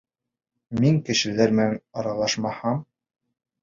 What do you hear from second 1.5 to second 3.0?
менән аралашмаһам...